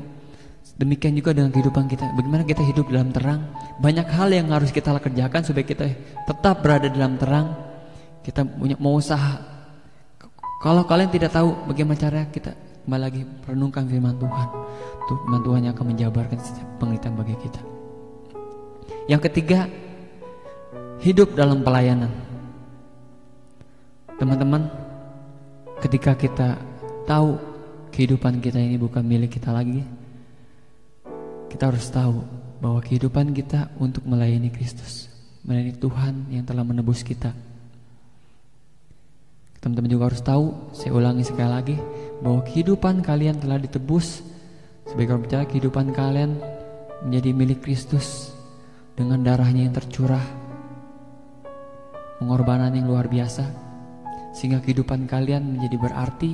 Demikian 0.80 1.12
juga 1.20 1.36
dengan 1.36 1.52
kehidupan 1.52 1.92
kita. 1.92 2.08
Bagaimana 2.16 2.48
kita 2.48 2.64
hidup 2.64 2.88
dalam 2.88 3.12
terang? 3.12 3.52
Banyak 3.84 4.08
hal 4.08 4.32
yang 4.32 4.48
harus 4.48 4.72
kita 4.72 4.96
kerjakan 4.96 5.44
supaya 5.44 5.68
kita 5.68 5.92
tetap 6.24 6.64
berada 6.64 6.88
dalam 6.88 7.20
terang. 7.20 7.52
Kita 8.24 8.48
punya 8.48 8.80
mau 8.80 8.96
usaha. 8.96 9.44
Kalau 10.64 10.88
kalian 10.88 11.12
tidak 11.12 11.36
tahu 11.36 11.52
bagaimana 11.68 12.00
cara 12.00 12.20
kita 12.32 12.56
kembali 12.88 13.04
lagi 13.04 13.22
renungkan 13.44 13.92
firman 13.92 14.16
Tuhan. 14.16 14.48
Tuh 15.12 15.18
firman 15.28 15.42
Tuhan 15.44 15.60
yang 15.68 15.74
akan 15.76 15.88
menjabarkan 15.92 16.40
setiap 16.40 16.68
penglihatan 16.80 17.12
bagi 17.20 17.36
kita. 17.44 17.62
Yang 19.12 19.22
ketiga, 19.28 19.68
hidup 21.00 21.32
dalam 21.32 21.64
pelayanan. 21.64 22.12
Teman-teman, 24.20 24.68
ketika 25.80 26.12
kita 26.12 26.60
tahu 27.08 27.40
kehidupan 27.96 28.44
kita 28.44 28.60
ini 28.60 28.76
bukan 28.76 29.00
milik 29.00 29.40
kita 29.40 29.56
lagi, 29.56 29.88
kita 31.48 31.72
harus 31.72 31.88
tahu 31.88 32.20
bahwa 32.60 32.84
kehidupan 32.84 33.32
kita 33.32 33.72
untuk 33.80 34.04
melayani 34.04 34.52
Kristus, 34.52 35.08
melayani 35.48 35.80
Tuhan 35.80 36.16
yang 36.36 36.44
telah 36.44 36.68
menebus 36.68 37.00
kita. 37.00 37.32
Teman-teman 39.64 39.92
juga 39.92 40.12
harus 40.12 40.24
tahu, 40.24 40.72
saya 40.76 40.92
ulangi 40.92 41.24
sekali 41.24 41.52
lagi, 41.52 41.76
bahwa 42.20 42.44
kehidupan 42.44 43.00
kalian 43.00 43.40
telah 43.40 43.56
ditebus 43.56 44.20
sebagai 44.84 45.16
orang 45.16 45.24
percaya 45.24 45.48
kehidupan 45.48 45.96
kalian 45.96 46.36
menjadi 47.08 47.30
milik 47.32 47.64
Kristus 47.64 48.36
dengan 49.00 49.24
darahnya 49.24 49.64
yang 49.64 49.76
tercurah, 49.76 50.39
pengorbanan 52.20 52.76
yang 52.76 52.86
luar 52.86 53.08
biasa, 53.08 53.48
sehingga 54.36 54.62
kehidupan 54.62 55.08
kalian 55.08 55.58
menjadi 55.58 55.76
berarti, 55.80 56.32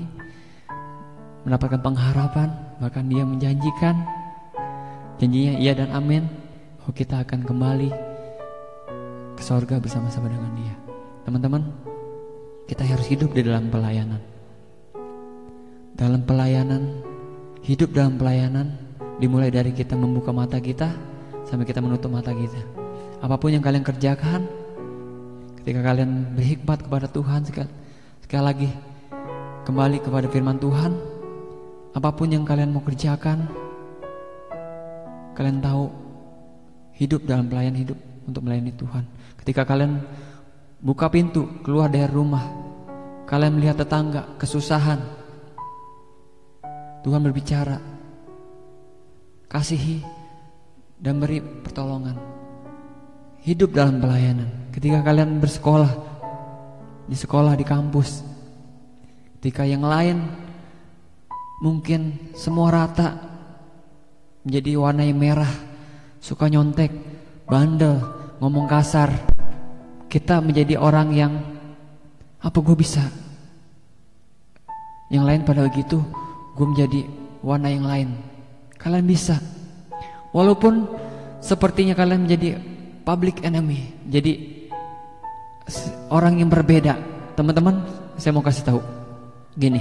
mendapatkan 1.48 1.80
pengharapan, 1.80 2.50
bahkan 2.82 3.06
dia 3.08 3.24
menjanjikan 3.24 3.96
Janjinya 5.16 5.56
iya 5.64 5.72
dan 5.72 5.96
amin. 5.96 6.28
Oh 6.86 6.92
kita 6.92 7.24
akan 7.24 7.48
kembali 7.48 7.90
ke 9.40 9.42
sorga 9.42 9.80
bersama-sama 9.80 10.28
dengan 10.28 10.52
dia. 10.60 10.76
Teman-teman, 11.24 11.64
kita 12.68 12.84
harus 12.84 13.08
hidup 13.08 13.32
di 13.32 13.42
dalam 13.42 13.72
pelayanan. 13.72 14.20
Dalam 15.96 16.22
pelayanan, 16.28 17.00
hidup 17.64 17.96
dalam 17.96 18.20
pelayanan 18.20 18.76
dimulai 19.24 19.48
dari 19.48 19.72
kita 19.72 19.96
membuka 19.96 20.36
mata 20.36 20.60
kita 20.60 20.92
sampai 21.48 21.64
kita 21.64 21.80
menutup 21.80 22.12
mata 22.12 22.36
kita. 22.36 22.60
Apa 23.24 23.40
pun 23.40 23.56
yang 23.56 23.64
kalian 23.64 23.88
kerjakan, 23.88 24.44
ketika 25.66 25.82
kalian 25.82 26.38
berhikmat 26.38 26.86
kepada 26.86 27.10
Tuhan 27.10 27.42
sekali, 27.42 27.74
sekali 28.22 28.44
lagi 28.46 28.70
kembali 29.66 29.98
kepada 29.98 30.30
firman 30.30 30.62
Tuhan, 30.62 30.94
apa 31.98 32.14
pun 32.14 32.30
yang 32.30 32.46
kalian 32.46 32.70
mau 32.70 32.86
kerjakan, 32.86 33.50
kalian 35.34 35.66
tahu 35.66 35.90
hidup 37.02 37.26
dalam 37.26 37.50
pelayan 37.50 37.74
hidup 37.74 37.98
untuk 38.30 38.46
melayani 38.46 38.78
Tuhan. 38.78 39.10
Ketika 39.42 39.66
kalian 39.66 40.06
buka 40.86 41.10
pintu 41.10 41.50
keluar 41.66 41.90
dari 41.90 42.14
rumah, 42.14 42.46
kalian 43.26 43.58
melihat 43.58 43.82
tetangga 43.82 44.38
kesusahan, 44.38 45.02
Tuhan 47.02 47.26
berbicara, 47.26 47.82
kasihi 49.50 49.98
dan 51.02 51.18
beri 51.18 51.42
pertolongan. 51.42 52.35
Hidup 53.46 53.78
dalam 53.78 54.02
pelayanan. 54.02 54.74
Ketika 54.74 55.06
kalian 55.06 55.38
bersekolah 55.38 55.94
di 57.06 57.14
sekolah 57.14 57.54
di 57.54 57.62
kampus, 57.62 58.26
ketika 59.38 59.62
yang 59.62 59.86
lain 59.86 60.18
mungkin 61.62 62.34
semua 62.34 62.74
rata 62.74 63.14
menjadi 64.42 64.82
warna 64.82 65.06
yang 65.06 65.22
merah, 65.22 65.54
suka 66.18 66.50
nyontek, 66.50 66.90
bandel, 67.46 68.02
ngomong 68.42 68.66
kasar. 68.66 69.14
Kita 70.10 70.42
menjadi 70.42 70.82
orang 70.82 71.14
yang 71.14 71.38
apa 72.42 72.58
gue 72.66 72.74
bisa? 72.74 73.06
Yang 75.14 75.22
lain 75.22 75.42
pada 75.46 75.70
begitu, 75.70 76.02
gue 76.58 76.66
menjadi 76.66 77.06
warna 77.46 77.70
yang 77.70 77.86
lain. 77.86 78.10
Kalian 78.82 79.06
bisa. 79.06 79.38
Walaupun 80.34 80.90
sepertinya 81.46 81.94
kalian 81.94 82.26
menjadi 82.26 82.74
public 83.06 83.46
enemy, 83.46 83.94
jadi 84.10 84.34
orang 86.10 86.42
yang 86.42 86.50
berbeda. 86.50 86.98
Teman-teman, 87.38 87.86
saya 88.18 88.34
mau 88.34 88.42
kasih 88.42 88.66
tahu. 88.66 88.82
Gini, 89.56 89.80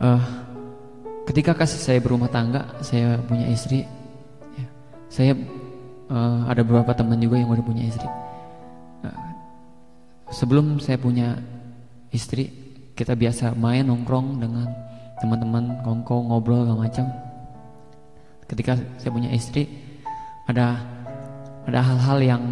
uh, 0.00 0.22
ketika 1.28 1.52
kasih 1.52 1.80
saya 1.82 1.98
berumah 2.00 2.30
tangga, 2.30 2.78
saya 2.80 3.20
punya 3.26 3.50
istri, 3.50 3.84
ya, 4.56 4.66
saya 5.10 5.32
uh, 6.08 6.46
ada 6.48 6.62
beberapa 6.64 6.94
teman 6.94 7.20
juga 7.20 7.42
yang 7.42 7.50
udah 7.50 7.64
punya 7.66 7.84
istri. 7.90 8.06
Uh, 9.02 9.28
sebelum 10.30 10.80
saya 10.80 10.96
punya 10.96 11.36
istri, 12.14 12.48
kita 12.96 13.18
biasa 13.18 13.58
main 13.58 13.84
nongkrong 13.88 14.40
dengan 14.40 14.68
teman-teman 15.18 15.80
kongko 15.86 16.16
ngobrol 16.28 16.66
segala 16.66 16.82
macam 16.82 17.06
ketika 18.50 18.74
saya 19.00 19.10
punya 19.14 19.30
istri 19.32 19.64
ada 20.44 20.76
ada 21.68 21.80
hal-hal 21.80 22.18
yang 22.22 22.42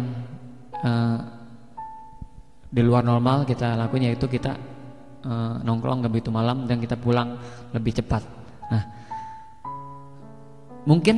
uh, 0.83 1.19
di 2.71 2.81
luar 2.83 3.03
normal 3.03 3.43
kita 3.43 3.75
lakuin 3.75 4.11
yaitu 4.11 4.27
kita 4.31 4.55
uh, 5.27 5.59
nongkrong 5.63 6.03
nggak 6.03 6.13
begitu 6.13 6.31
malam 6.31 6.63
dan 6.67 6.79
kita 6.79 6.95
pulang 6.95 7.35
lebih 7.75 7.91
cepat 7.99 8.23
nah 8.71 8.83
mungkin 10.87 11.15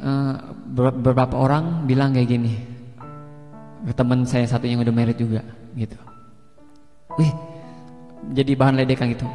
uh, 0.00 0.34
beberapa 0.74 1.36
orang 1.36 1.84
bilang 1.84 2.16
kayak 2.16 2.28
gini 2.28 2.52
teman 3.92 4.24
saya 4.24 4.48
satu 4.48 4.64
yang 4.64 4.80
udah 4.80 4.94
married 4.96 5.20
juga 5.20 5.44
gitu 5.76 5.96
wih 7.20 7.32
jadi 8.32 8.56
bahan 8.56 8.80
ledekan 8.80 9.12
gitu 9.12 9.28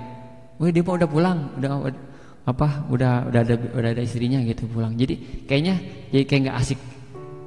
Wih 0.59 0.75
dia 0.75 0.83
udah 0.83 1.07
pulang, 1.07 1.55
udah 1.55 1.87
apa? 2.43 2.67
Udah 2.91 3.31
udah 3.31 3.41
ada 3.47 3.55
udah 3.55 3.89
ada 3.95 4.03
istrinya 4.03 4.43
gitu 4.43 4.67
pulang. 4.67 4.91
Jadi 4.99 5.47
kayaknya 5.47 5.79
jadi 6.11 6.23
kayak 6.27 6.41
nggak 6.43 6.57
asik. 6.59 6.79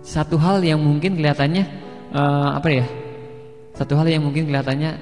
Satu 0.03 0.35
hal 0.37 0.59
yang 0.67 0.83
mungkin 0.83 1.15
kelihatannya 1.15 1.65
uh, 2.11 2.59
apa 2.59 2.69
ya? 2.69 2.87
Satu 3.73 3.97
hal 3.97 4.11
yang 4.11 4.27
mungkin 4.27 4.51
kelihatannya 4.51 4.99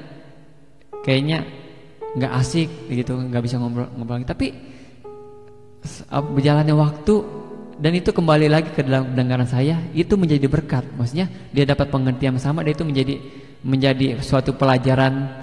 kayaknya 1.03 1.43
nggak 2.15 2.33
asik 2.39 2.69
gitu, 2.93 3.17
nggak 3.17 3.43
bisa 3.43 3.57
ngobrol 3.57 3.89
ngobrol. 3.97 4.23
Tapi 4.23 4.53
berjalannya 6.11 6.77
waktu 6.77 7.15
dan 7.81 7.97
itu 7.97 8.13
kembali 8.13 8.53
lagi 8.53 8.77
ke 8.77 8.85
dalam 8.85 9.17
pendengaran 9.17 9.49
saya 9.49 9.81
itu 9.97 10.13
menjadi 10.21 10.47
berkat. 10.53 10.85
Maksudnya 11.01 11.33
dia 11.49 11.65
dapat 11.65 11.89
pengertian 11.89 12.37
sama, 12.37 12.61
dia 12.61 12.77
itu 12.77 12.85
menjadi 12.85 13.15
menjadi 13.65 14.21
suatu 14.21 14.53
pelajaran 14.53 15.41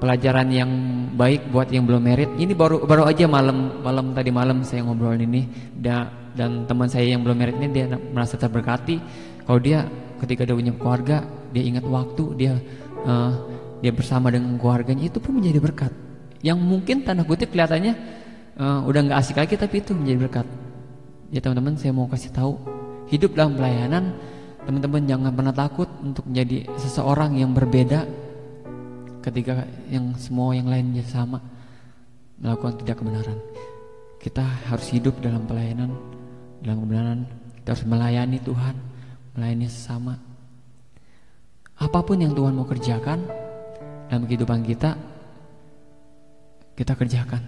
pelajaran 0.00 0.48
yang 0.52 0.70
baik 1.16 1.48
buat 1.48 1.72
yang 1.72 1.88
belum 1.88 2.04
merit. 2.04 2.30
Ini 2.36 2.52
baru 2.52 2.84
baru 2.84 3.08
aja 3.08 3.24
malam 3.24 3.80
malam 3.80 4.12
tadi 4.12 4.28
malam 4.28 4.60
saya 4.60 4.84
ngobrol 4.84 5.16
ini 5.16 5.48
da, 5.72 6.04
dan 6.34 6.66
teman 6.66 6.90
saya 6.90 7.14
yang 7.14 7.22
belum 7.22 7.38
merit 7.38 7.56
ini 7.58 7.70
dia 7.70 7.86
merasa 7.88 8.34
terberkati. 8.34 8.98
Kalau 9.46 9.60
dia 9.62 9.86
ketika 10.22 10.46
dia 10.46 10.54
punya 10.54 10.74
keluarga, 10.74 11.22
dia 11.54 11.62
ingat 11.62 11.84
waktu 11.86 12.24
dia 12.34 12.52
uh, 13.06 13.32
dia 13.80 13.92
bersama 13.94 14.30
dengan 14.34 14.58
keluarganya 14.58 15.06
itu 15.06 15.18
pun 15.22 15.38
menjadi 15.38 15.58
berkat. 15.62 15.92
Yang 16.44 16.58
mungkin 16.60 17.06
tanda 17.06 17.24
kutip 17.24 17.54
kelihatannya 17.54 17.94
uh, 18.58 18.80
udah 18.84 19.00
nggak 19.10 19.18
asik 19.18 19.38
lagi 19.40 19.54
tapi 19.56 19.80
itu 19.80 19.94
menjadi 19.96 20.18
berkat. 20.28 20.46
Ya 21.32 21.40
teman-teman 21.40 21.78
saya 21.78 21.94
mau 21.94 22.06
kasih 22.06 22.30
tahu 22.30 22.58
hidup 23.08 23.34
dalam 23.34 23.56
pelayanan 23.58 24.14
teman-teman 24.64 25.04
jangan 25.04 25.32
pernah 25.32 25.54
takut 25.54 25.88
untuk 26.00 26.24
menjadi 26.24 26.64
seseorang 26.80 27.36
yang 27.36 27.52
berbeda 27.52 28.08
ketika 29.20 29.64
yang 29.92 30.16
semua 30.16 30.56
yang 30.56 30.68
lainnya 30.68 31.04
sama 31.04 31.40
melakukan 32.40 32.80
tidak 32.80 32.96
kebenaran. 33.00 33.38
Kita 34.20 34.44
harus 34.72 34.88
hidup 34.88 35.20
dalam 35.20 35.44
pelayanan, 35.44 35.92
dalam 36.60 36.84
kebenaran. 36.84 37.20
Kita 37.58 37.74
harus 37.74 37.86
melayani 37.88 38.38
Tuhan, 38.44 38.76
melayani 39.34 39.66
sesama. 39.66 40.14
Apa 41.80 42.04
pun 42.06 42.20
yang 42.20 42.36
Tuhan 42.36 42.54
mau 42.54 42.68
kerjakan 42.68 43.24
dalam 44.06 44.28
kehidupan 44.28 44.62
kita, 44.62 44.94
kita 46.78 46.92
kerjakan 46.94 47.42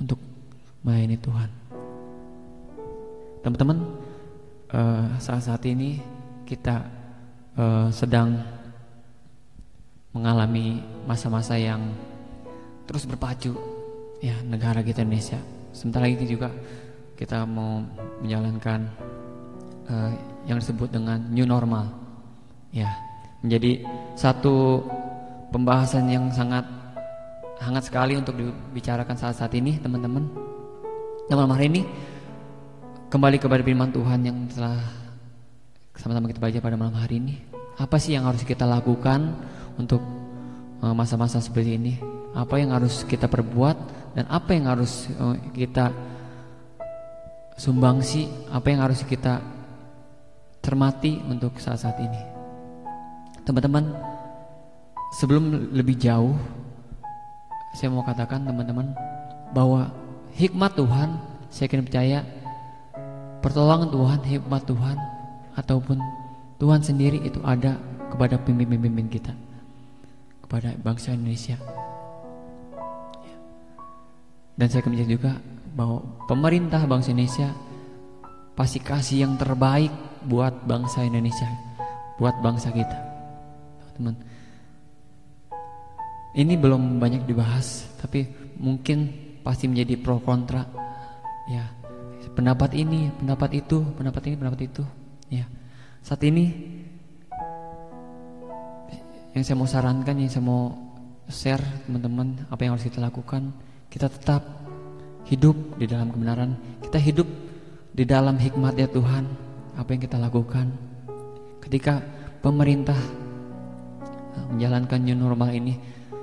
untuk 0.00 0.18
melayani 0.82 1.20
Tuhan. 1.20 1.50
Teman-teman, 3.44 3.78
saat-saat 5.22 5.62
ini 5.70 6.02
kita 6.48 6.84
uh, 7.56 7.88
sedang 7.92 8.40
mengalami 10.16 10.80
masa-masa 11.04 11.54
yang 11.60 11.92
terus 12.88 13.04
berpacu 13.04 13.52
ya 14.24 14.34
negara 14.42 14.80
kita 14.80 15.04
Indonesia. 15.04 15.38
Sebentar 15.76 16.02
lagi 16.02 16.24
juga 16.24 16.50
kita 17.18 17.42
mau 17.42 17.82
menjalankan 18.22 18.86
uh, 19.90 20.10
yang 20.46 20.62
disebut 20.62 20.94
dengan 20.94 21.18
new 21.34 21.42
normal. 21.42 21.90
Ya, 22.70 22.94
menjadi 23.42 23.82
satu 24.14 24.86
pembahasan 25.50 26.06
yang 26.06 26.30
sangat 26.30 26.62
hangat 27.58 27.90
sekali 27.90 28.14
untuk 28.14 28.38
dibicarakan 28.38 29.18
saat-saat 29.18 29.50
ini, 29.58 29.82
teman-teman. 29.82 30.30
Dan 31.26 31.34
malam 31.34 31.58
hari 31.58 31.66
ini 31.66 31.82
kembali 33.10 33.42
kepada 33.42 33.66
firman 33.66 33.90
Tuhan 33.90 34.20
yang 34.22 34.38
telah 34.54 34.78
sama-sama 35.98 36.30
kita 36.30 36.38
baca 36.38 36.58
pada 36.62 36.76
malam 36.78 36.94
hari 36.94 37.18
ini. 37.18 37.34
Apa 37.82 37.98
sih 37.98 38.14
yang 38.14 38.30
harus 38.30 38.46
kita 38.46 38.62
lakukan 38.62 39.34
untuk 39.74 40.00
eh, 40.80 40.94
masa-masa 40.94 41.42
seperti 41.42 41.74
ini. 41.74 41.94
Apa 42.38 42.62
yang 42.62 42.70
harus 42.70 43.02
kita 43.02 43.26
perbuat 43.26 43.76
dan 44.14 44.24
apa 44.30 44.54
yang 44.54 44.70
harus 44.70 45.10
eh, 45.10 45.36
kita 45.66 45.90
sumbangsi, 47.58 48.30
apa 48.54 48.70
yang 48.70 48.80
harus 48.86 49.02
kita 49.02 49.42
cermati 50.62 51.18
untuk 51.26 51.58
saat-saat 51.58 51.98
ini. 51.98 52.22
Teman-teman, 53.42 53.98
sebelum 55.18 55.74
lebih 55.74 55.98
jauh, 55.98 56.38
saya 57.74 57.90
mau 57.90 58.06
katakan 58.06 58.46
teman-teman 58.46 58.94
bahwa 59.50 59.90
hikmat 60.38 60.78
Tuhan, 60.78 61.18
saya 61.50 61.66
yakin 61.66 61.84
percaya 61.84 62.18
pertolongan 63.42 63.90
Tuhan, 63.90 64.18
hikmat 64.22 64.62
Tuhan 64.62 64.96
ataupun 65.58 65.98
Tuhan 66.62 66.80
sendiri 66.84 67.18
itu 67.26 67.42
ada 67.42 67.74
kepada 68.08 68.38
pemimpin-pemimpin 68.38 69.08
kita 69.10 69.32
kepada 70.46 70.72
bangsa 70.80 71.12
Indonesia. 71.12 71.58
Dan 74.58 74.66
saya 74.66 74.82
akan 74.82 74.94
juga 75.06 75.38
bahwa 75.78 76.02
pemerintah 76.26 76.82
bangsa 76.90 77.14
Indonesia 77.14 77.54
pasti 78.58 78.82
kasih 78.82 79.22
yang 79.22 79.38
terbaik 79.38 79.94
buat 80.26 80.66
bangsa 80.66 81.06
Indonesia, 81.06 81.46
buat 82.18 82.34
bangsa 82.42 82.74
kita. 82.74 82.98
Teman-teman. 83.94 84.18
Ini 86.34 86.54
belum 86.58 86.98
banyak 86.98 87.22
dibahas, 87.30 87.86
tapi 88.02 88.26
mungkin 88.58 89.06
pasti 89.46 89.70
menjadi 89.70 89.94
pro 90.02 90.18
kontra. 90.18 90.66
Ya, 91.46 91.70
pendapat 92.34 92.74
ini, 92.74 93.14
pendapat 93.14 93.62
itu, 93.62 93.78
pendapat 93.94 94.22
ini, 94.26 94.34
pendapat 94.34 94.60
itu. 94.66 94.82
Ya, 95.30 95.46
saat 96.02 96.18
ini 96.26 96.50
yang 99.30 99.46
saya 99.46 99.54
mau 99.54 99.70
sarankan, 99.70 100.18
yang 100.18 100.30
saya 100.30 100.42
mau 100.42 100.74
share 101.30 101.62
teman-teman 101.86 102.50
apa 102.50 102.66
yang 102.66 102.74
harus 102.74 102.90
kita 102.90 102.98
lakukan, 102.98 103.54
kita 103.86 104.10
tetap 104.10 104.57
hidup 105.28 105.56
di 105.76 105.84
dalam 105.84 106.08
kebenaran, 106.08 106.56
kita 106.88 106.98
hidup 106.98 107.28
di 107.92 108.04
dalam 108.08 108.40
hikmatnya 108.40 108.88
Tuhan, 108.88 109.24
apa 109.76 109.88
yang 109.92 110.02
kita 110.02 110.16
lakukan. 110.16 110.72
Ketika 111.60 112.00
pemerintah 112.40 112.96
menjalankan 114.48 115.00
new 115.04 115.18
normal 115.18 115.52
ini 115.52 115.76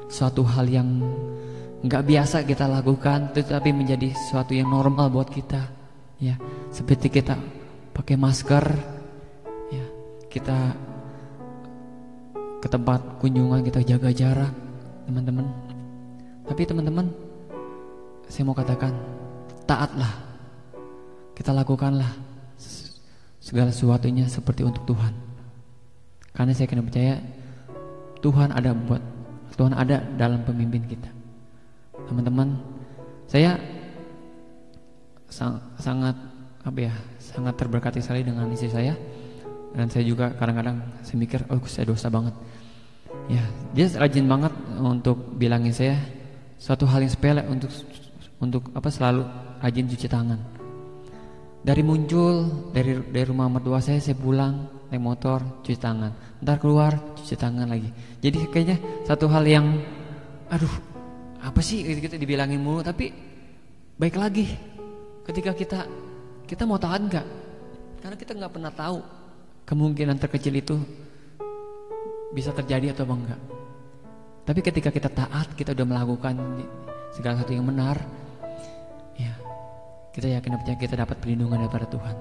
suatu 0.09 0.41
hal 0.41 0.65
yang 0.65 0.87
nggak 1.85 2.03
biasa 2.05 2.41
kita 2.49 2.65
lakukan, 2.65 3.29
tetapi 3.35 3.69
menjadi 3.69 4.09
suatu 4.31 4.57
yang 4.57 4.73
normal 4.73 5.13
buat 5.13 5.29
kita. 5.29 5.61
Ya, 6.17 6.39
seperti 6.71 7.11
kita 7.11 7.37
pakai 7.93 8.15
masker, 8.17 8.65
ya, 9.69 9.85
kita 10.31 10.57
ke 12.63 12.67
tempat 12.71 13.21
kunjungan 13.21 13.61
kita 13.61 13.85
jaga 13.85 14.09
jarak, 14.09 14.53
teman-teman. 15.05 15.45
Tapi 16.49 16.61
teman-teman, 16.65 17.11
saya 18.29 18.43
mau 18.45 18.57
katakan, 18.57 18.93
taatlah. 19.69 20.11
Kita 21.35 21.51
lakukanlah 21.51 22.09
segala 23.43 23.69
sesuatunya 23.69 24.25
seperti 24.25 24.63
untuk 24.65 24.87
Tuhan. 24.87 25.13
Karena 26.31 26.51
saya 26.55 26.67
kena 26.67 26.83
percaya 26.83 27.19
Tuhan 28.23 28.49
ada 28.55 28.71
buat 28.73 29.03
Tuhan 29.55 29.71
ada 29.71 30.03
dalam 30.19 30.43
pemimpin 30.43 30.83
kita. 30.83 31.07
Teman-teman, 32.11 32.59
saya 33.29 33.55
sang, 35.31 35.61
sangat 35.79 36.15
apa 36.65 36.79
ya, 36.91 36.93
sangat 37.21 37.55
terberkati 37.55 38.03
sekali 38.03 38.27
dengan 38.27 38.51
istri 38.51 38.67
saya. 38.67 38.97
Dan 39.75 39.91
saya 39.91 40.07
juga 40.07 40.31
kadang-kadang 40.35 40.79
saya 41.03 41.17
mikir, 41.19 41.43
oh 41.51 41.59
saya 41.67 41.87
dosa 41.87 42.07
banget. 42.07 42.35
Ya, 43.31 43.43
dia 43.71 43.87
rajin 43.95 44.27
banget 44.27 44.53
untuk 44.79 45.35
bilangin 45.39 45.71
saya 45.71 45.99
suatu 46.59 46.87
hal 46.87 47.03
yang 47.03 47.11
sepele 47.11 47.43
untuk 47.47 47.71
untuk 48.41 48.71
apa 48.75 48.89
selalu 48.91 49.23
rajin 49.61 49.87
cuci 49.87 50.07
tangan. 50.07 50.39
Dari 51.65 51.81
muncul 51.81 52.45
dari 52.69 52.93
dari 53.09 53.25
rumah 53.25 53.49
mertua 53.49 53.81
saya 53.81 53.97
saya 53.97 54.13
pulang 54.13 54.85
naik 54.93 55.01
motor 55.01 55.63
cuci 55.65 55.79
tangan, 55.81 56.39
ntar 56.41 56.61
keluar 56.61 56.93
cuci 57.17 57.35
tangan 57.35 57.65
lagi. 57.65 57.89
Jadi 58.21 58.37
kayaknya 58.51 58.77
satu 59.07 59.25
hal 59.31 59.43
yang 59.45 59.65
aduh 60.49 60.71
apa 61.41 61.61
sih 61.61 61.81
gitu 61.81 62.17
dibilangin 62.17 62.61
mulu 62.61 62.85
tapi 62.85 63.09
baik 63.97 64.17
lagi 64.17 64.45
ketika 65.25 65.57
kita 65.57 65.79
kita 66.45 66.65
mau 66.69 66.77
tahan 66.77 67.09
nggak 67.09 67.27
karena 68.01 68.15
kita 68.17 68.31
nggak 68.37 68.53
pernah 68.53 68.73
tahu 68.73 68.97
kemungkinan 69.65 70.21
terkecil 70.21 70.53
itu 70.53 70.77
bisa 72.35 72.53
terjadi 72.53 72.91
atau 72.91 73.07
enggak. 73.09 73.39
Tapi 74.45 74.59
ketika 74.61 74.93
kita 74.93 75.09
taat, 75.09 75.57
kita 75.57 75.73
udah 75.73 75.87
melakukan 75.87 76.37
segala 77.09 77.39
sesuatu 77.39 77.55
yang 77.55 77.65
benar, 77.65 77.97
kita 80.15 80.31
yakin 80.31 80.55
percaya 80.55 80.79
kita 80.79 80.95
dapat 80.95 81.19
perlindungan 81.19 81.67
daripada 81.67 81.91
Tuhan. 81.91 82.15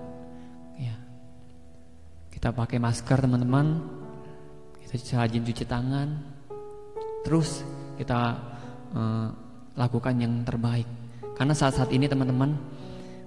Ya, 0.83 0.99
kita 2.35 2.51
pakai 2.51 2.83
masker 2.83 3.23
teman-teman, 3.23 3.87
kita 4.83 5.23
rajin 5.23 5.47
cuci 5.47 5.63
tangan, 5.63 6.09
terus 7.23 7.63
kita 7.95 8.35
uh, 8.99 9.31
lakukan 9.79 10.19
yang 10.19 10.43
terbaik. 10.43 10.91
Karena 11.39 11.55
saat-saat 11.55 11.95
ini 11.95 12.11
teman-teman, 12.11 12.59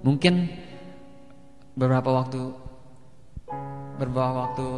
mungkin 0.04 0.52
beberapa 1.72 2.12
waktu 2.12 2.52
beberapa 3.96 4.44
waktu 4.44 4.68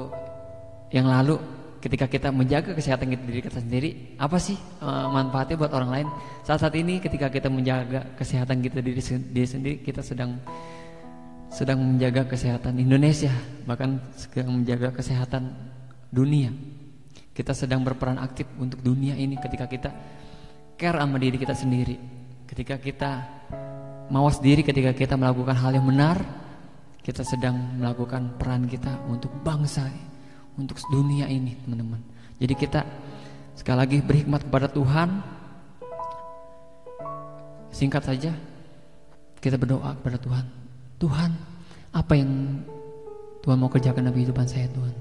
yang 0.94 1.11
lalu 1.11 1.42
ketika 1.81 2.07
kita 2.07 2.29
menjaga 2.29 2.77
kesehatan 2.77 3.09
kita 3.16 3.23
diri 3.25 3.40
kita 3.40 3.59
sendiri 3.59 3.90
apa 4.21 4.37
sih 4.37 4.55
uh, 4.85 5.09
manfaatnya 5.09 5.57
buat 5.57 5.73
orang 5.73 5.90
lain? 5.90 6.07
Saat 6.45 6.61
saat 6.61 6.77
ini 6.77 7.01
ketika 7.01 7.33
kita 7.33 7.49
menjaga 7.49 8.14
kesehatan 8.14 8.61
kita 8.61 8.85
diri, 8.85 9.01
diri 9.33 9.49
sendiri 9.49 9.77
kita 9.81 10.05
sedang 10.05 10.37
sedang 11.51 11.83
menjaga 11.83 12.29
kesehatan 12.29 12.79
Indonesia 12.79 13.33
bahkan 13.64 13.99
sedang 14.14 14.61
menjaga 14.61 14.93
kesehatan 14.93 15.51
dunia. 16.12 16.53
Kita 17.33 17.57
sedang 17.57 17.81
berperan 17.81 18.21
aktif 18.21 18.45
untuk 18.61 18.85
dunia 18.85 19.16
ini 19.16 19.40
ketika 19.40 19.64
kita 19.64 19.90
care 20.77 21.01
sama 21.01 21.16
diri 21.16 21.40
kita 21.40 21.57
sendiri. 21.57 21.97
Ketika 22.45 22.77
kita 22.77 23.11
mawas 24.11 24.43
diri 24.43 24.66
ketika 24.66 24.93
kita 24.93 25.14
melakukan 25.14 25.55
hal 25.55 25.73
yang 25.73 25.87
benar 25.87 26.19
kita 27.01 27.23
sedang 27.25 27.79
melakukan 27.79 28.37
peran 28.37 28.66
kita 28.66 29.07
untuk 29.07 29.31
bangsa 29.40 30.10
untuk 30.66 30.77
dunia 30.92 31.27
ini 31.27 31.57
teman-teman. 31.64 32.01
Jadi 32.40 32.55
kita 32.57 32.81
sekali 33.57 33.79
lagi 33.81 33.99
berhikmat 34.05 34.44
kepada 34.44 34.68
Tuhan. 34.68 35.09
Singkat 37.70 38.03
saja 38.03 38.33
kita 39.40 39.57
berdoa 39.57 39.96
kepada 40.01 40.18
Tuhan. 40.20 40.44
Tuhan 41.01 41.31
apa 41.96 42.12
yang 42.12 42.61
Tuhan 43.40 43.57
mau 43.57 43.73
kerjakan 43.73 44.05
dalam 44.05 44.16
kehidupan 44.16 44.44
saya 44.44 44.68
Tuhan? 44.68 44.94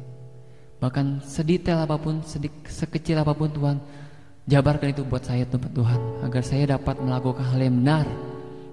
Bahkan 0.80 1.28
sedetail 1.28 1.84
apa 1.84 2.00
pun 2.00 2.24
sedik, 2.24 2.72
sekecil 2.72 3.20
apa 3.20 3.36
pun 3.36 3.52
Tuhan 3.52 3.78
jabarkan 4.50 4.90
itu 4.96 5.06
buat 5.06 5.22
saya 5.22 5.46
Tuhan 5.46 6.26
agar 6.26 6.42
saya 6.42 6.80
dapat 6.80 6.98
melakukan 6.98 7.46
hal 7.46 7.60
yang 7.62 7.76
benar 7.84 8.08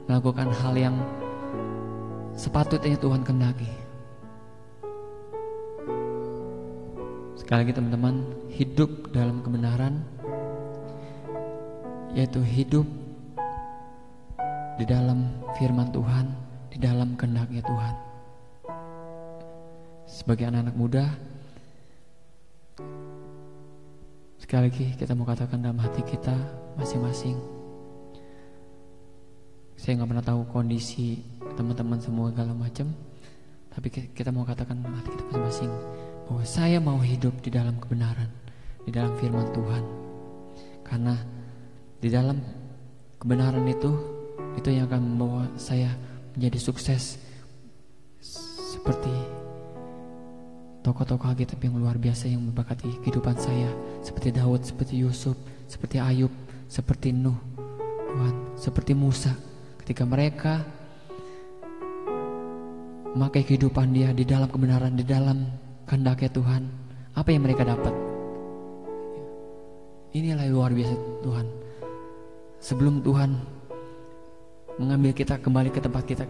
melakukan 0.08 0.48
hal 0.48 0.72
yang 0.72 0.96
sepatutnya 2.32 2.96
Tuhan 2.96 3.20
kendaki 3.20 3.68
Sekali 7.36 7.68
lagi 7.68 7.76
teman-teman, 7.76 8.32
hidup 8.48 9.12
dalam 9.12 9.44
kebenaran 9.44 10.00
yaitu 12.16 12.40
hidup 12.40 12.88
di 14.80 14.88
dalam 14.88 15.36
firman 15.60 15.92
Tuhan, 15.92 16.32
di 16.72 16.80
dalam 16.80 17.12
kehendaknya 17.12 17.60
Tuhan. 17.60 17.94
Sebagai 20.08 20.48
anak-anak 20.48 20.76
muda, 20.80 21.04
sekali 24.40 24.72
lagi 24.72 24.96
kita 24.96 25.12
mau 25.12 25.28
katakan 25.28 25.60
dalam 25.60 25.76
hati 25.76 26.00
kita 26.08 26.32
masing-masing. 26.80 27.36
Saya 29.76 30.00
nggak 30.00 30.08
pernah 30.08 30.24
tahu 30.24 30.40
kondisi 30.48 31.20
teman-teman 31.52 32.00
semua 32.00 32.32
segala 32.32 32.56
macam, 32.56 32.96
tapi 33.76 33.92
kita 33.92 34.32
mau 34.32 34.48
katakan 34.48 34.80
dalam 34.80 34.96
hati 34.96 35.12
kita 35.12 35.22
masing-masing 35.36 35.72
bahwa 36.26 36.42
saya 36.42 36.82
mau 36.82 36.98
hidup 36.98 37.38
di 37.40 37.54
dalam 37.54 37.78
kebenaran, 37.78 38.28
di 38.82 38.90
dalam 38.90 39.14
firman 39.22 39.46
Tuhan. 39.54 39.84
Karena 40.82 41.14
di 42.02 42.08
dalam 42.10 42.38
kebenaran 43.18 43.66
itu 43.66 43.90
itu 44.58 44.68
yang 44.70 44.90
akan 44.90 45.00
membawa 45.02 45.44
saya 45.58 45.90
menjadi 46.36 46.58
sukses 46.60 47.18
seperti 48.76 49.10
tokoh-tokoh 50.86 51.26
Alkitab 51.34 51.58
yang 51.58 51.82
luar 51.82 51.98
biasa 51.98 52.30
yang 52.30 52.46
memberkati 52.46 53.02
kehidupan 53.02 53.34
saya 53.34 53.66
seperti 54.06 54.30
Daud, 54.30 54.62
seperti 54.62 55.02
Yusuf, 55.02 55.34
seperti 55.66 55.98
Ayub, 55.98 56.30
seperti 56.70 57.10
Nuh, 57.10 57.34
Tuhan, 58.14 58.34
seperti 58.54 58.92
Musa 58.94 59.34
ketika 59.82 60.06
mereka 60.06 60.62
memakai 63.16 63.42
kehidupan 63.42 63.90
dia 63.90 64.14
di 64.14 64.22
dalam 64.22 64.46
kebenaran, 64.46 64.94
di 64.94 65.02
dalam 65.02 65.65
kehendaknya 65.86 66.30
Tuhan, 66.34 66.62
apa 67.14 67.28
yang 67.30 67.42
mereka 67.46 67.62
dapat? 67.62 67.94
Inilah 70.12 70.44
luar 70.50 70.74
biasa 70.74 70.94
Tuhan. 71.22 71.46
Sebelum 72.58 73.00
Tuhan 73.00 73.30
mengambil 74.76 75.14
kita 75.14 75.38
kembali 75.38 75.70
ke 75.72 75.80
tempat 75.80 76.04
kita 76.04 76.24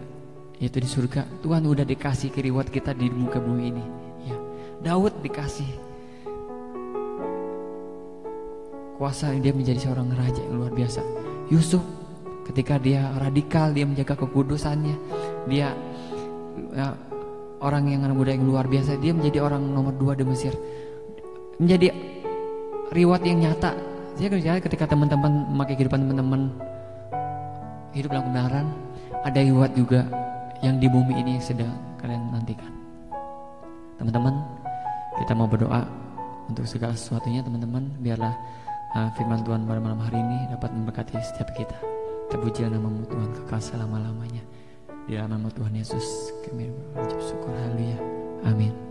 yaitu 0.57 0.81
di 0.81 0.89
surga, 0.89 1.45
Tuhan 1.45 1.69
udah 1.69 1.85
dikasih 1.85 2.33
kiriwat 2.33 2.73
kita 2.73 2.93
di 2.97 3.13
muka 3.13 3.37
bumi 3.37 3.63
ini. 3.69 3.85
Ya. 4.25 4.37
Daud 4.81 5.21
dikasih 5.21 5.69
kuasa 8.97 9.29
dia 9.37 9.53
menjadi 9.53 9.77
seorang 9.77 10.09
raja 10.17 10.41
yang 10.41 10.57
luar 10.57 10.73
biasa. 10.73 11.05
Yusuf 11.53 11.85
ketika 12.49 12.81
dia 12.81 13.05
radikal 13.21 13.69
dia 13.69 13.85
menjaga 13.85 14.17
kekudusannya, 14.17 14.97
dia 15.45 15.77
ya, 16.73 16.97
orang 17.61 17.89
yang 17.89 18.05
anak 18.05 18.15
muda 18.17 18.31
yang 18.33 18.45
luar 18.45 18.65
biasa 18.69 19.01
dia 19.01 19.13
menjadi 19.13 19.41
orang 19.41 19.63
nomor 19.65 19.93
dua 19.97 20.13
di 20.13 20.23
Mesir. 20.25 20.53
Menjadi 21.57 21.89
riwayat 22.93 23.23
yang 23.25 23.39
nyata. 23.49 23.71
Saya 24.17 24.33
kerja 24.33 24.57
ketika 24.57 24.85
teman-teman 24.89 25.45
memakai 25.53 25.77
kehidupan 25.77 26.09
teman-teman 26.09 26.49
hidup 27.93 28.09
dalam 28.13 28.25
kebenaran 28.29 28.65
ada 29.21 29.39
riwayat 29.41 29.73
juga 29.77 30.01
yang 30.65 30.81
di 30.81 30.89
bumi 30.89 31.21
ini 31.21 31.37
sedang 31.37 31.73
kalian 32.01 32.33
nantikan. 32.33 32.73
Teman-teman 34.01 34.41
kita 35.21 35.33
mau 35.37 35.45
berdoa 35.49 35.85
untuk 36.49 36.65
segala 36.65 36.97
sesuatunya 36.97 37.45
teman-teman. 37.45 37.89
Biarlah 38.01 38.33
uh, 38.97 39.09
firman 39.17 39.41
Tuhan 39.45 39.69
pada 39.69 39.81
malam 39.81 40.01
hari 40.01 40.17
ini 40.17 40.49
dapat 40.49 40.73
memberkati 40.73 41.17
setiap 41.21 41.53
kita. 41.53 41.77
Terpujilah 42.33 42.73
namamu 42.73 43.05
Tuhan 43.05 43.29
kekal 43.33 43.61
selama-lamanya 43.61 44.56
di 45.07 45.15
dalam 45.15 45.39
nama 45.39 45.47
Tuhan 45.55 45.71
Yesus 45.71 46.35
kami 46.43 46.67
berucap 46.91 47.19
syukur 47.23 47.55
haleluya. 47.55 47.97
Amin. 48.43 48.86